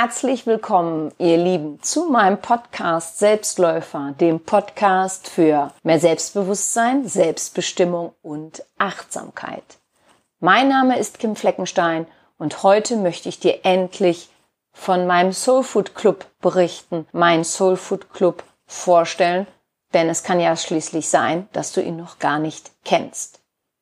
[0.00, 8.62] Herzlich willkommen, ihr Lieben, zu meinem Podcast Selbstläufer, dem Podcast für mehr Selbstbewusstsein, Selbstbestimmung und
[8.78, 9.64] Achtsamkeit.
[10.38, 12.06] Mein Name ist Kim Fleckenstein
[12.38, 14.28] und heute möchte ich dir endlich
[14.70, 19.48] von meinem Soul Food Club berichten, mein Soul Food Club vorstellen,
[19.94, 23.40] denn es kann ja schließlich sein, dass du ihn noch gar nicht kennst.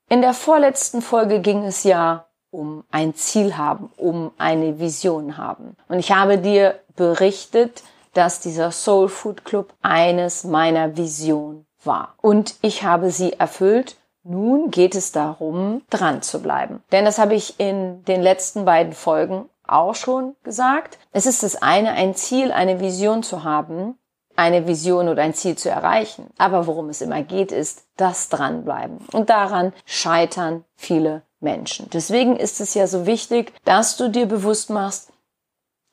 [0.09, 5.77] In der vorletzten Folge ging es ja um ein Ziel haben, um eine Vision haben.
[5.89, 7.83] Und ich habe dir berichtet,
[8.15, 12.15] dass dieser Soul Food Club eines meiner Visionen war.
[12.21, 13.97] Und ich habe sie erfüllt.
[14.23, 16.83] Nun geht es darum, dran zu bleiben.
[16.91, 20.99] Denn das habe ich in den letzten beiden Folgen auch schon gesagt.
[21.13, 23.99] Es ist das eine, ein Ziel, eine Vision zu haben,
[24.35, 26.31] eine Vision oder ein Ziel zu erreichen.
[26.39, 28.99] Aber worum es immer geht, ist das dranbleiben.
[29.13, 31.89] Und daran scheitern viele Menschen.
[31.91, 35.13] Deswegen ist es ja so wichtig, dass du dir bewusst machst,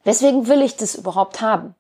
[0.04, 1.76] weswegen will ich das überhaupt haben?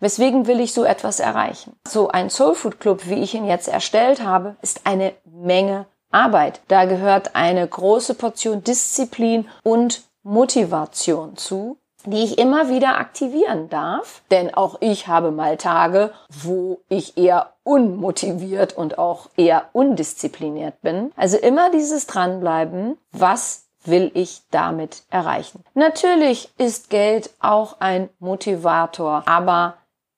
[0.00, 1.76] Weswegen will ich so etwas erreichen?
[1.86, 6.60] So ein Soul Food Club, wie ich ihn jetzt erstellt habe, ist eine Menge Arbeit.
[6.68, 14.22] Da gehört eine große Portion Disziplin und Motivation zu, die ich immer wieder aktivieren darf.
[14.30, 21.12] Denn auch ich habe mal Tage, wo ich eher unmotiviert und auch eher undiszipliniert bin.
[21.16, 25.64] Also immer dieses Dranbleiben, was will ich damit erreichen.
[25.74, 29.74] Natürlich ist Geld auch ein Motivator, aber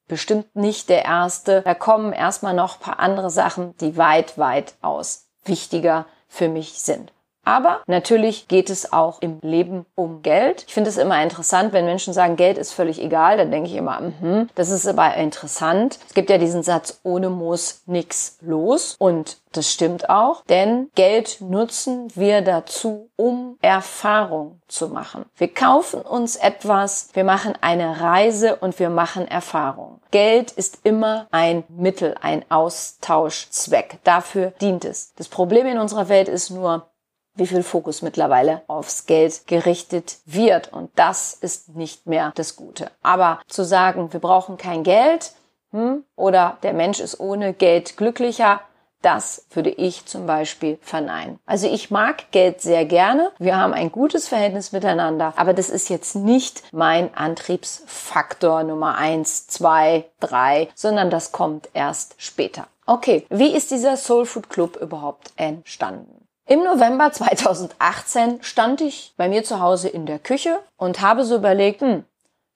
[0.07, 1.63] bestimmt nicht der erste.
[1.63, 7.13] Da kommen erstmal noch paar andere Sachen, die weit, weit aus wichtiger für mich sind.
[7.45, 10.65] Aber natürlich geht es auch im Leben um Geld.
[10.67, 13.77] Ich finde es immer interessant, wenn Menschen sagen, Geld ist völlig egal, dann denke ich
[13.77, 15.99] immer, mhm, das ist aber interessant.
[16.07, 18.97] Es gibt ja diesen Satz, ohne muss nix los.
[18.99, 25.27] Und das stimmt auch, denn Geld nutzen wir dazu, um Erfahrung zu machen.
[25.37, 30.01] Wir kaufen uns etwas, wir machen eine Reise und wir machen Erfahrung.
[30.11, 33.99] Geld ist immer ein Mittel, ein Austauschzweck.
[34.03, 35.13] Dafür dient es.
[35.17, 36.89] Das Problem in unserer Welt ist nur,
[37.35, 40.73] wie viel Fokus mittlerweile aufs Geld gerichtet wird.
[40.73, 42.91] Und das ist nicht mehr das Gute.
[43.03, 45.33] Aber zu sagen, wir brauchen kein Geld
[45.73, 48.61] hm, oder der Mensch ist ohne Geld glücklicher,
[49.05, 51.39] das würde ich zum Beispiel verneinen.
[51.45, 53.33] Also ich mag Geld sehr gerne.
[53.39, 59.47] Wir haben ein gutes Verhältnis miteinander, aber das ist jetzt nicht mein Antriebsfaktor Nummer eins,
[59.47, 62.67] zwei, drei, sondern das kommt erst später.
[62.87, 66.24] Okay, wie ist dieser Soul Food Club überhaupt entstanden?
[66.47, 71.37] Im November 2018 stand ich bei mir zu Hause in der Küche und habe so
[71.37, 72.05] überlegt, hm,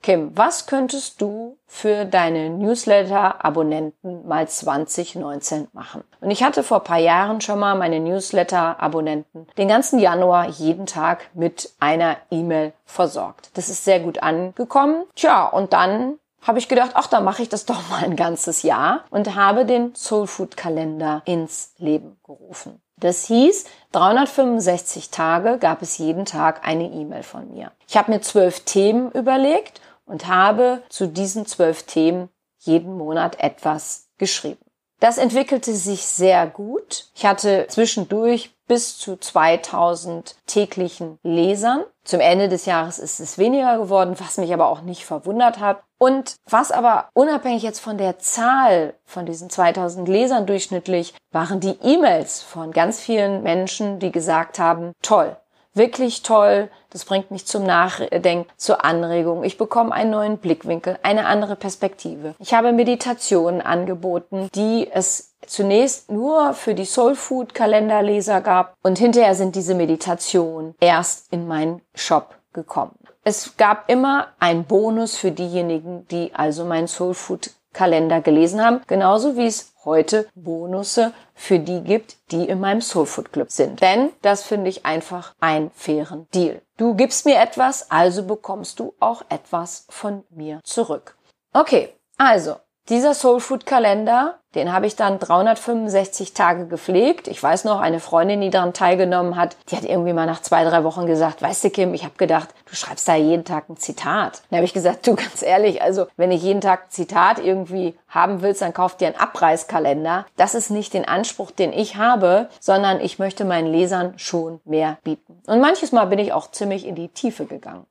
[0.03, 6.05] Kim, was könntest du für deine Newsletter-Abonnenten mal 2019 machen?
[6.21, 11.31] Und ich hatte vor paar Jahren schon mal meine Newsletter-Abonnenten den ganzen Januar jeden Tag
[11.33, 13.51] mit einer E-Mail versorgt.
[13.55, 15.05] Das ist sehr gut angekommen.
[15.17, 18.63] Tja, und dann habe ich gedacht, ach, da mache ich das doch mal ein ganzes
[18.63, 22.83] Jahr und habe den Soul Food Kalender ins Leben gerufen.
[23.01, 27.73] Das hieß, 365 Tage gab es jeden Tag eine E-Mail von mir.
[27.87, 32.29] Ich habe mir zwölf Themen überlegt und habe zu diesen zwölf Themen
[32.59, 34.61] jeden Monat etwas geschrieben.
[35.01, 37.07] Das entwickelte sich sehr gut.
[37.15, 41.85] Ich hatte zwischendurch bis zu 2000 täglichen Lesern.
[42.03, 45.83] Zum Ende des Jahres ist es weniger geworden, was mich aber auch nicht verwundert hat.
[45.99, 51.77] Und was aber unabhängig jetzt von der Zahl von diesen 2000 Lesern durchschnittlich, waren die
[51.83, 55.37] E-Mails von ganz vielen Menschen, die gesagt haben, toll,
[55.75, 56.71] wirklich toll.
[56.91, 59.43] Das bringt mich zum Nachdenken, zur Anregung.
[59.43, 62.35] Ich bekomme einen neuen Blickwinkel, eine andere Perspektive.
[62.39, 68.99] Ich habe Meditationen angeboten, die es zunächst nur für die Soul Food Kalenderleser gab und
[68.99, 72.99] hinterher sind diese Meditationen erst in meinen Shop gekommen.
[73.29, 78.81] Es gab immer einen Bonus für diejenigen, die also meinen Soul Food Kalender gelesen haben,
[78.87, 83.83] genauso wie es heute Bonusse für die gibt, die in meinem Soulfood Club sind.
[83.83, 86.63] Denn das finde ich einfach einen fairen Deal.
[86.79, 91.15] Du gibst mir etwas, also bekommst du auch etwas von mir zurück.
[91.53, 92.57] Okay, also
[92.89, 97.29] dieser Soulfood Kalender, den habe ich dann 365 Tage gepflegt.
[97.29, 100.65] Ich weiß noch, eine Freundin, die daran teilgenommen hat, die hat irgendwie mal nach zwei,
[100.65, 103.77] drei Wochen gesagt, weißt du Kim, ich habe gedacht, du schreibst da jeden Tag ein
[103.77, 104.43] Zitat.
[104.49, 107.99] Dann habe ich gesagt, du ganz ehrlich, also wenn ich jeden Tag ein Zitat irgendwie
[108.09, 110.27] haben willst, dann kauf dir einen Abreißkalender.
[110.37, 114.97] Das ist nicht den Anspruch, den ich habe, sondern ich möchte meinen Lesern schon mehr
[115.05, 115.43] bieten.
[115.47, 117.87] Und manches Mal bin ich auch ziemlich in die Tiefe gegangen.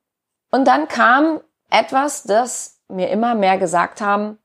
[0.49, 1.39] Und dann kam
[1.69, 4.39] etwas, das mir immer mehr gesagt haben,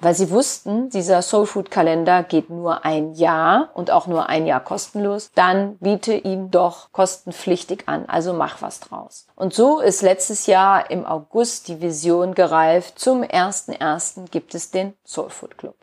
[0.00, 4.46] weil sie wussten, dieser Soul Food Kalender geht nur ein Jahr und auch nur ein
[4.46, 9.26] Jahr kostenlos, dann biete ihn doch kostenpflichtig an, also mach was draus.
[9.34, 14.30] Und so ist letztes Jahr im August die Vision gereift, zum 1.1.
[14.30, 15.76] gibt es den Soul Food Club.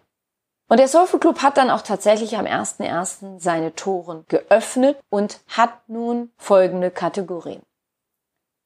[0.70, 3.40] Und der Soul Food Club hat dann auch tatsächlich am 1.1.
[3.40, 7.62] seine Toren geöffnet und hat nun folgende Kategorien.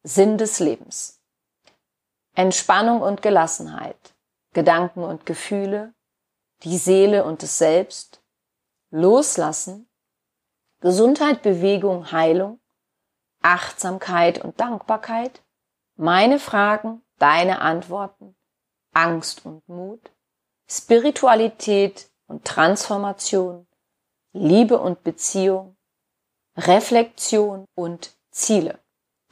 [0.03, 1.19] Sinn des Lebens.
[2.35, 3.97] Entspannung und Gelassenheit
[4.53, 5.93] Gedanken und Gefühle,
[6.63, 8.21] die Seele und das Selbst,
[8.89, 9.89] Loslassen,
[10.81, 12.59] Gesundheit, Bewegung, Heilung,
[13.41, 15.43] Achtsamkeit und Dankbarkeit,
[15.95, 18.35] meine Fragen, deine Antworten,
[18.93, 20.11] Angst und Mut,
[20.67, 23.67] Spiritualität und Transformation,
[24.31, 25.77] Liebe und Beziehung,
[26.55, 28.79] Reflexion und Ziele.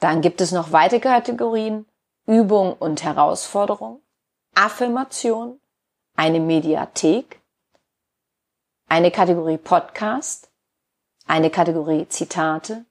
[0.00, 1.86] Dann gibt es noch weitere Kategorien,
[2.26, 4.02] Übung und Herausforderung,
[4.60, 5.60] Affirmation,
[6.16, 7.40] eine Mediathek,
[8.88, 10.50] eine Kategorie Podcast,
[11.28, 12.84] eine Kategorie Zitate,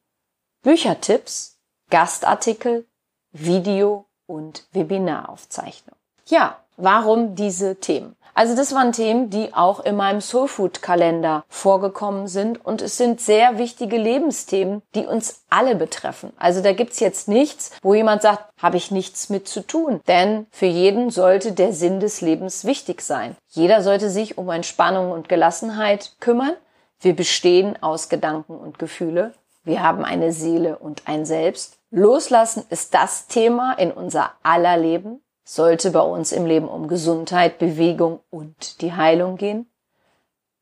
[0.63, 1.59] Büchertipps,
[1.89, 2.87] Gastartikel,
[3.31, 5.97] Video und Webinaraufzeichnung.
[6.27, 8.15] Ja, warum diese Themen?
[8.37, 13.57] Also das waren Themen, die auch in meinem Soulfood-Kalender vorgekommen sind und es sind sehr
[13.57, 16.31] wichtige Lebensthemen, die uns alle betreffen.
[16.37, 20.01] Also da gibt's jetzt nichts, wo jemand sagt, habe ich nichts mit zu tun.
[20.07, 23.35] Denn für jeden sollte der Sinn des Lebens wichtig sein.
[23.47, 26.53] Jeder sollte sich um Entspannung und Gelassenheit kümmern.
[26.99, 29.33] Wir bestehen aus Gedanken und Gefühle.
[29.63, 31.79] Wir haben eine Seele und ein Selbst.
[31.89, 37.57] Loslassen ist das Thema in unser aller Leben sollte bei uns im Leben um Gesundheit,
[37.57, 39.71] Bewegung und die Heilung gehen.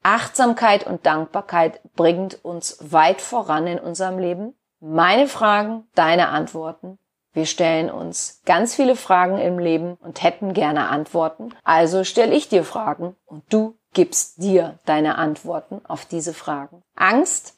[0.03, 4.53] Achtsamkeit und Dankbarkeit bringt uns weit voran in unserem Leben.
[4.79, 6.99] Meine Fragen, deine Antworten.
[7.33, 11.49] Wir stellen uns ganz viele Fragen im Leben und hätten gerne Antworten.
[11.63, 16.83] Also stelle ich dir Fragen und du gibst dir deine Antworten auf diese Fragen.
[16.95, 17.55] Angst.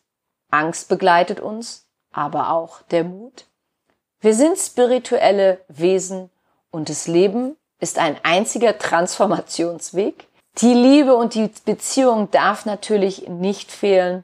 [0.49, 3.47] Angst begleitet uns, aber auch der Mut.
[4.21, 6.29] Wir sind spirituelle Wesen
[6.71, 10.27] und das Leben ist ein einziger Transformationsweg.
[10.59, 14.23] Die Liebe und die Beziehung darf natürlich nicht fehlen.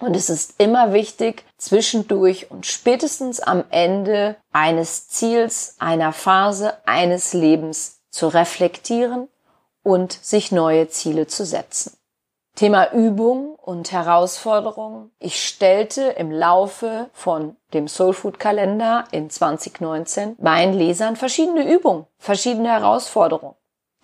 [0.00, 7.34] Und es ist immer wichtig, zwischendurch und spätestens am Ende eines Ziels, einer Phase, eines
[7.34, 9.28] Lebens zu reflektieren
[9.84, 11.96] und sich neue Ziele zu setzen.
[12.54, 15.10] Thema Übung und Herausforderung.
[15.18, 22.06] Ich stellte im Laufe von dem Soul Food Kalender in 2019 meinen Lesern verschiedene Übungen,
[22.18, 23.54] verschiedene Herausforderungen,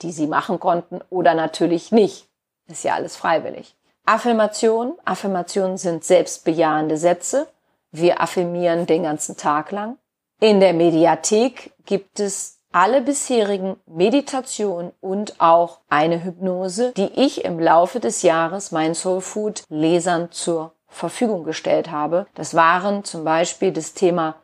[0.01, 2.29] die sie machen konnten oder natürlich nicht.
[2.67, 3.77] Ist ja alles freiwillig.
[4.07, 4.95] Affirmation.
[5.05, 7.49] Affirmationen sind selbstbejahende Sätze.
[7.91, 9.99] Wir affirmieren den ganzen Tag lang.
[10.41, 17.59] In der Mediathek gibt es alle bisherigen Meditationen und auch eine Hypnose, die ich im
[17.59, 22.27] Laufe des Jahres meinen Soul Food Lesern zur Verfügung gestellt habe.
[22.35, 24.37] Das waren zum Beispiel das Thema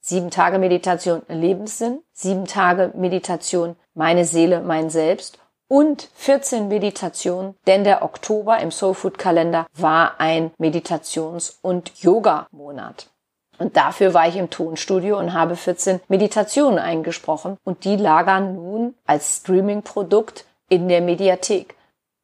[0.00, 5.38] sieben Tage Meditation Lebenssinn, sieben Tage Meditation meine Seele, mein Selbst
[5.68, 13.10] und 14 Meditationen, denn der Oktober im Soul Food Kalender war ein Meditations- und Yoga-Monat.
[13.58, 18.94] Und dafür war ich im Tonstudio und habe 14 Meditationen eingesprochen und die lagern nun
[19.06, 21.74] als Streaming-Produkt in der Mediathek.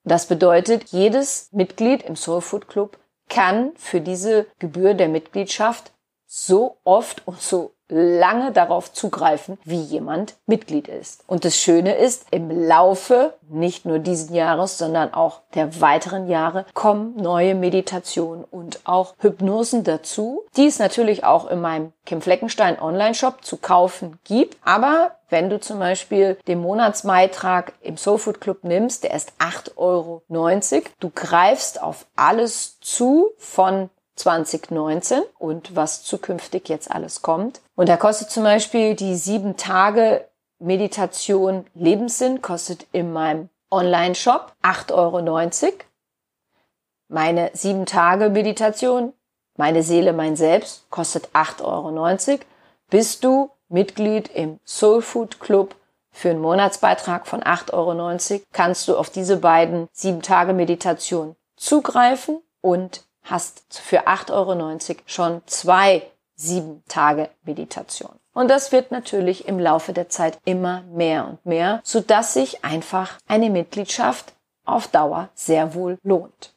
[0.05, 2.99] Das bedeutet, jedes Mitglied im Soul Food Club
[3.29, 5.93] kann für diese Gebühr der Mitgliedschaft
[6.27, 11.23] so oft und so lange darauf zugreifen, wie jemand Mitglied ist.
[11.27, 16.65] Und das Schöne ist, im Laufe nicht nur diesen Jahres, sondern auch der weiteren Jahre
[16.75, 22.81] kommen neue Meditationen und auch Hypnosen dazu, die es natürlich auch in meinem Kim Fleckenstein
[22.81, 24.57] Online-Shop zu kaufen gibt.
[24.65, 30.23] Aber wenn du zum Beispiel den Monatsbeitrag im Soulfood Club nimmst, der ist 8,90 Euro.
[31.01, 37.61] Du greifst auf alles zu von 2019 und was zukünftig jetzt alles kommt.
[37.75, 40.27] Und da kostet zum Beispiel die sieben Tage
[40.59, 45.75] Meditation Lebenssinn, kostet in meinem Online-Shop 8,90 Euro.
[47.09, 49.13] Meine sieben Tage Meditation,
[49.57, 52.41] meine Seele, mein Selbst, kostet 8,90 Euro.
[52.91, 55.75] Bist du Mitglied im Soul Food Club
[56.13, 62.43] für einen Monatsbeitrag von 8,90 Euro, kannst du auf diese beiden sieben Tage Meditation zugreifen
[62.61, 66.03] und hast für 8,90 Euro schon zwei
[66.35, 68.19] sieben Tage Meditation.
[68.35, 72.65] Und das wird natürlich im Laufe der Zeit immer mehr und mehr, so dass sich
[72.65, 74.33] einfach eine Mitgliedschaft
[74.65, 76.55] auf Dauer sehr wohl lohnt.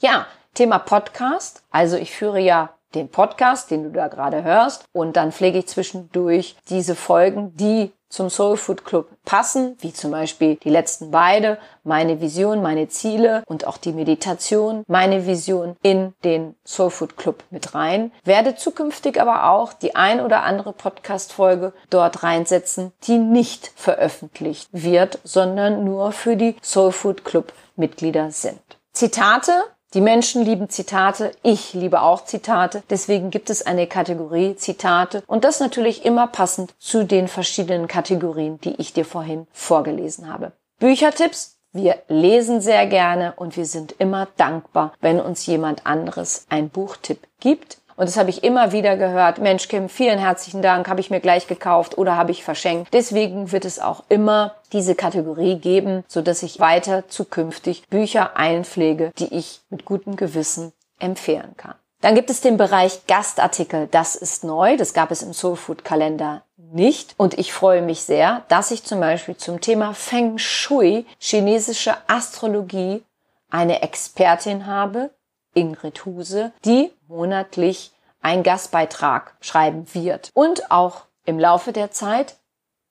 [0.00, 1.62] Ja, Thema Podcast.
[1.70, 5.66] Also ich führe ja den Podcast, den du da gerade hörst, und dann pflege ich
[5.66, 11.58] zwischendurch diese Folgen, die zum Soul Food Club passen, wie zum Beispiel die letzten beide,
[11.84, 17.44] meine Vision, meine Ziele und auch die Meditation, meine Vision in den Soul Food Club
[17.50, 18.12] mit rein.
[18.24, 25.18] Werde zukünftig aber auch die ein oder andere Podcast-Folge dort reinsetzen, die nicht veröffentlicht wird,
[25.24, 28.60] sondern nur für die Soul Food Club Mitglieder sind.
[28.92, 29.52] Zitate
[29.94, 35.44] die Menschen lieben Zitate, ich liebe auch Zitate, deswegen gibt es eine Kategorie Zitate und
[35.44, 40.52] das natürlich immer passend zu den verschiedenen Kategorien, die ich dir vorhin vorgelesen habe.
[40.78, 46.68] Büchertipps, wir lesen sehr gerne und wir sind immer dankbar, wenn uns jemand anderes ein
[46.68, 47.78] Buchtipp gibt.
[48.02, 49.38] Und das habe ich immer wieder gehört.
[49.38, 52.92] Mensch, Kim, vielen herzlichen Dank, habe ich mir gleich gekauft oder habe ich verschenkt.
[52.92, 59.12] Deswegen wird es auch immer diese Kategorie geben, so dass ich weiter zukünftig Bücher einpflege,
[59.18, 61.76] die ich mit gutem Gewissen empfehlen kann.
[62.00, 63.86] Dann gibt es den Bereich Gastartikel.
[63.92, 64.76] Das ist neu.
[64.76, 67.14] Das gab es im Soul Food Kalender nicht.
[67.18, 73.04] Und ich freue mich sehr, dass ich zum Beispiel zum Thema Feng Shui, chinesische Astrologie,
[73.48, 75.12] eine Expertin habe,
[75.54, 82.36] Ingrid Huse, die monatlich einen Gastbeitrag schreiben wird und auch im Laufe der Zeit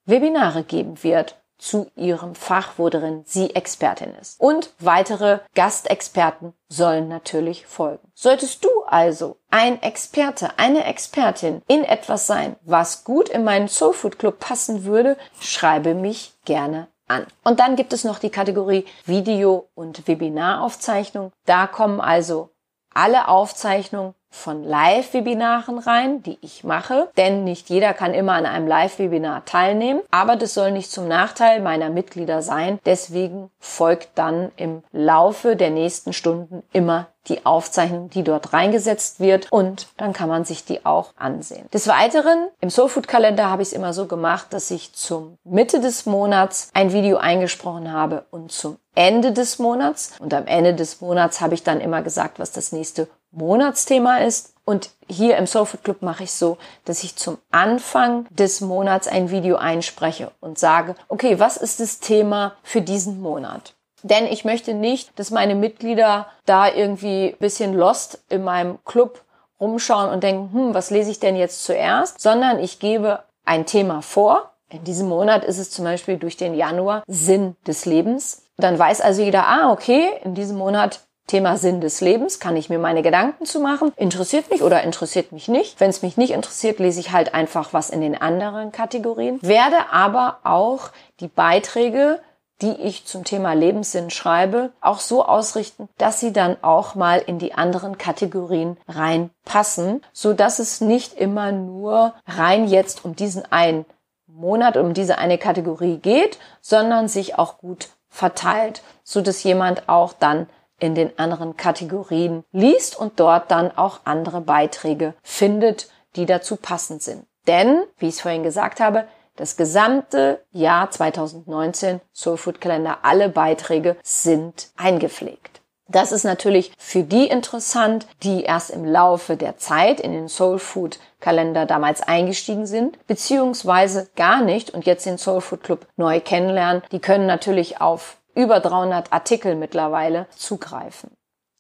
[0.06, 4.40] Webinare geben wird zu ihrem Fach, wo darin sie Expertin ist.
[4.40, 8.12] Und weitere Gastexperten sollen natürlich folgen.
[8.16, 13.94] Solltest du also ein Experte, eine Expertin in etwas sein, was gut in meinen Soul
[13.94, 17.28] Food Club passen würde, schreibe mich gerne an.
[17.44, 21.32] Und dann gibt es noch die Kategorie Video- und Webinaraufzeichnung.
[21.46, 22.50] Da kommen also
[22.94, 28.68] alle Aufzeichnungen von Live-Webinaren rein, die ich mache, denn nicht jeder kann immer an einem
[28.68, 32.80] Live-Webinar teilnehmen, aber das soll nicht zum Nachteil meiner Mitglieder sein.
[32.86, 39.52] Deswegen folgt dann im Laufe der nächsten Stunden immer die Aufzeichnung, die dort reingesetzt wird
[39.52, 41.68] und dann kann man sich die auch ansehen.
[41.72, 46.06] Des Weiteren, im Soulfood-Kalender habe ich es immer so gemacht, dass ich zum Mitte des
[46.08, 51.42] Monats ein Video eingesprochen habe und zum Ende des Monats und am Ende des Monats
[51.42, 54.54] habe ich dann immer gesagt, was das nächste Monatsthema ist.
[54.64, 59.32] Und hier im Soulfood Club mache ich so, dass ich zum Anfang des Monats ein
[59.32, 63.74] Video einspreche und sage, okay, was ist das Thema für diesen Monat?
[64.04, 69.24] Denn ich möchte nicht, dass meine Mitglieder da irgendwie bisschen lost in meinem Club
[69.60, 72.20] rumschauen und denken, hm, was lese ich denn jetzt zuerst?
[72.20, 74.52] Sondern ich gebe ein Thema vor.
[74.70, 78.44] In diesem Monat ist es zum Beispiel durch den Januar Sinn des Lebens.
[78.58, 82.70] Dann weiß also jeder, ah, okay, in diesem Monat Thema Sinn des Lebens, kann ich
[82.70, 83.94] mir meine Gedanken zu machen.
[83.96, 85.80] Interessiert mich oder interessiert mich nicht?
[85.80, 89.40] Wenn es mich nicht interessiert, lese ich halt einfach was in den anderen Kategorien.
[89.42, 92.20] Werde aber auch die Beiträge
[92.62, 97.40] die ich zum Thema Lebenssinn schreibe, auch so ausrichten, dass sie dann auch mal in
[97.40, 103.86] die anderen Kategorien reinpassen, so dass es nicht immer nur rein jetzt um diesen einen
[104.28, 110.14] Monat, um diese eine Kategorie geht, sondern sich auch gut verteilt, so dass jemand auch
[110.14, 110.48] dann
[110.82, 117.04] in den anderen Kategorien liest und dort dann auch andere Beiträge findet, die dazu passend
[117.04, 117.26] sind.
[117.48, 123.30] Denn, wie ich es vorhin gesagt habe, das gesamte Jahr 2019 Soul Food Kalender, alle
[123.30, 125.62] Beiträge sind eingepflegt.
[125.88, 130.58] Das ist natürlich für die interessant, die erst im Laufe der Zeit in den Soul
[130.58, 136.22] Food Kalender damals eingestiegen sind, beziehungsweise gar nicht und jetzt den Soul Food Club neu
[136.22, 136.82] kennenlernen.
[136.92, 141.12] Die können natürlich auf über 300 Artikel mittlerweile zugreifen.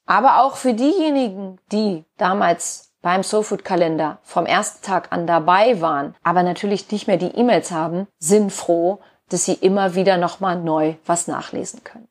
[0.05, 6.15] Aber auch für diejenigen, die damals beim Soulfood Kalender vom ersten Tag an dabei waren,
[6.23, 8.99] aber natürlich nicht mehr die E-Mails haben, sind froh,
[9.29, 12.07] dass sie immer wieder nochmal neu was nachlesen können.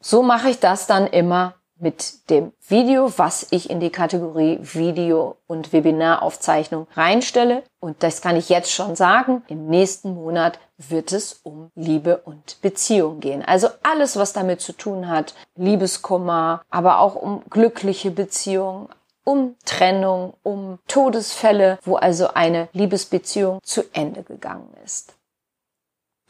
[0.00, 5.36] So mache ich das dann immer mit dem Video, was ich in die Kategorie Video
[5.46, 7.62] und Webinaraufzeichnung reinstelle.
[7.80, 9.42] Und das kann ich jetzt schon sagen.
[9.48, 13.44] Im nächsten Monat wird es um Liebe und Beziehung gehen.
[13.44, 15.34] Also alles, was damit zu tun hat.
[15.56, 18.88] Liebeskummer, aber auch um glückliche Beziehungen,
[19.24, 25.14] um Trennung, um Todesfälle, wo also eine Liebesbeziehung zu Ende gegangen ist.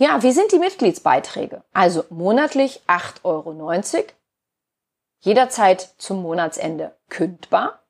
[0.00, 1.62] Ja, wie sind die Mitgliedsbeiträge?
[1.72, 3.52] Also monatlich 8,90 Euro
[5.20, 7.80] jederzeit zum Monatsende kündbar.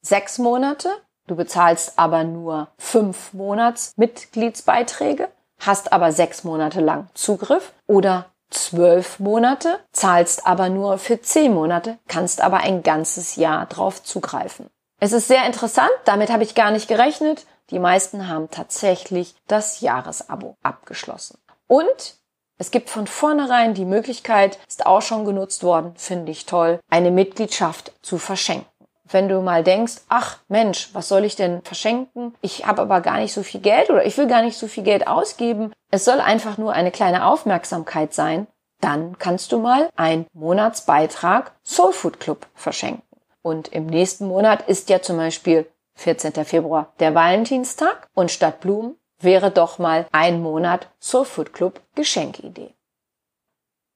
[0.00, 0.90] Sechs Monate,
[1.26, 9.18] du bezahlst aber nur fünf Monats Mitgliedsbeiträge, hast aber sechs Monate lang Zugriff oder zwölf
[9.18, 14.68] Monate, zahlst aber nur für zehn Monate, kannst aber ein ganzes Jahr drauf zugreifen.
[15.00, 17.46] Es ist sehr interessant, damit habe ich gar nicht gerechnet.
[17.70, 21.38] Die meisten haben tatsächlich das Jahresabo abgeschlossen.
[21.66, 22.16] Und
[22.56, 27.10] es gibt von vornherein die Möglichkeit, ist auch schon genutzt worden, finde ich toll, eine
[27.10, 28.66] Mitgliedschaft zu verschenken.
[29.10, 32.34] wenn du mal denkst, ach Mensch, was soll ich denn verschenken?
[32.40, 34.82] Ich habe aber gar nicht so viel Geld oder ich will gar nicht so viel
[34.82, 35.72] Geld ausgeben.
[35.90, 38.46] Es soll einfach nur eine kleine Aufmerksamkeit sein.
[38.80, 43.02] Dann kannst du mal einen Monatsbeitrag Soul Food Club verschenken.
[43.42, 46.32] Und im nächsten Monat ist ja zum Beispiel 14.
[46.44, 52.74] Februar der Valentinstag und statt Blumen wäre doch mal ein Monat Soul Food Club Geschenkidee.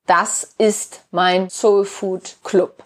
[0.07, 2.83] Das ist mein Soul Food Club.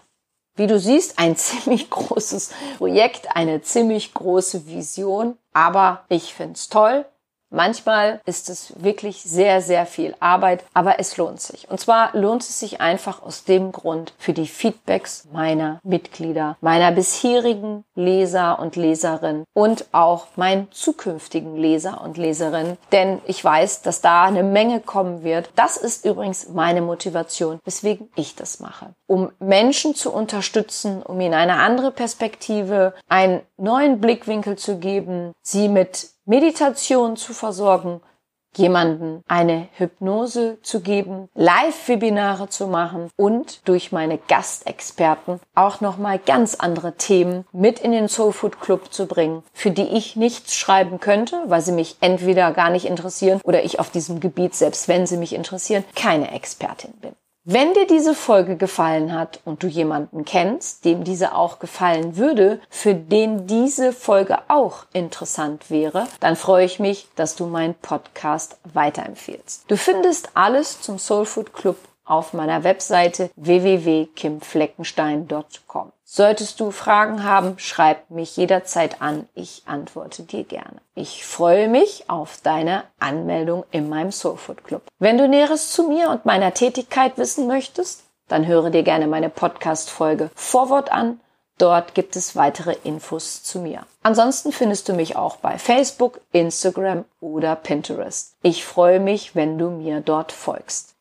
[0.55, 7.05] Wie du siehst, ein ziemlich großes Projekt, eine ziemlich große Vision, aber ich find's toll
[7.53, 11.69] Manchmal ist es wirklich sehr, sehr viel Arbeit, aber es lohnt sich.
[11.69, 16.91] Und zwar lohnt es sich einfach aus dem Grund für die Feedbacks meiner Mitglieder, meiner
[16.91, 22.79] bisherigen Leser und Leserinnen und auch meinen zukünftigen Leser und Leserinnen.
[22.91, 25.51] Denn ich weiß, dass da eine Menge kommen wird.
[25.55, 28.95] Das ist übrigens meine Motivation, weswegen ich das mache.
[29.05, 35.69] Um Menschen zu unterstützen, um ihnen eine andere Perspektive, einen neuen Blickwinkel zu geben, sie
[35.69, 37.99] mit Meditation zu versorgen,
[38.55, 46.55] jemanden eine Hypnose zu geben, Live-Webinare zu machen und durch meine Gastexperten auch nochmal ganz
[46.55, 51.01] andere Themen mit in den Soul Food Club zu bringen, für die ich nichts schreiben
[51.01, 55.05] könnte, weil sie mich entweder gar nicht interessieren oder ich auf diesem Gebiet, selbst wenn
[55.07, 57.15] sie mich interessieren, keine Expertin bin.
[57.45, 62.61] Wenn dir diese Folge gefallen hat und du jemanden kennst, dem diese auch gefallen würde,
[62.69, 68.55] für den diese Folge auch interessant wäre, dann freue ich mich, dass du meinen Podcast
[68.73, 69.65] weiterempfehlst.
[69.67, 75.91] Du findest alles zum Soul Food Club auf meiner Webseite www.kimfleckenstein.com.
[76.15, 79.27] Solltest du Fragen haben, schreib mich jederzeit an.
[79.33, 80.79] Ich antworte dir gerne.
[80.93, 84.83] Ich freue mich auf deine Anmeldung in meinem Soulfood Club.
[84.99, 89.29] Wenn du Näheres zu mir und meiner Tätigkeit wissen möchtest, dann höre dir gerne meine
[89.29, 91.19] Podcast-Folge Vorwort an.
[91.57, 93.85] Dort gibt es weitere Infos zu mir.
[94.03, 98.35] Ansonsten findest du mich auch bei Facebook, Instagram oder Pinterest.
[98.41, 100.92] Ich freue mich, wenn du mir dort folgst.